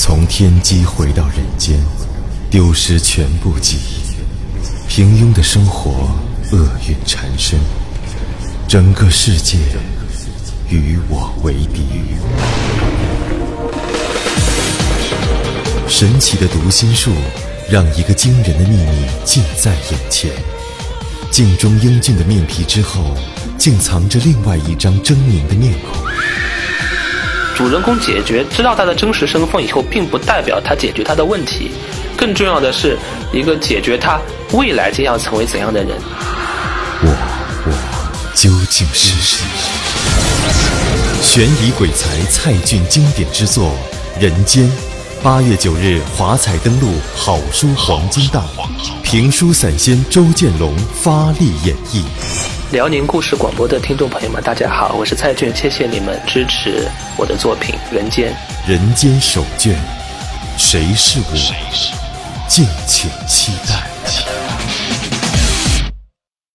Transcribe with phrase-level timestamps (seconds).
[0.00, 1.76] 从天机回到人间，
[2.48, 6.08] 丢失全部记忆，平庸的生活，
[6.52, 7.58] 厄运缠身，
[8.68, 9.58] 整个世界
[10.70, 11.82] 与我为敌。
[15.88, 17.10] 神奇的读心术，
[17.68, 20.30] 让一个惊人的秘密近在眼前。
[21.28, 23.16] 镜中英俊的面皮之后，
[23.58, 25.98] 竟藏着另外一张狰狞的面孔。
[27.58, 31.72] 主人公解决知道他的真实身份以后，并不代表他解决他的问题，
[32.16, 32.96] 更重要的是
[33.32, 34.20] 一个解决他
[34.52, 35.90] 未来将要成为怎样的人。
[37.02, 37.08] 我
[37.66, 39.44] 我究竟是谁？
[41.20, 43.72] 悬疑鬼才蔡骏经典之作
[44.22, 44.64] 《人间》，
[45.20, 48.46] 八月九日华彩登陆好书黄金档，
[49.02, 52.04] 评书散仙周建龙发力演绎。
[52.70, 56.86] 辽宁故事广播的听众朋友们，大家好，我是蔡俊，谢谢你们支持
[57.16, 58.30] 我的作品《人间》。
[58.70, 59.74] 人间手卷，
[60.58, 61.94] 谁是我？
[62.46, 63.77] 敬请期待。